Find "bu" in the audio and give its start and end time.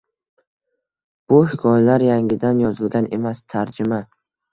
1.33-1.37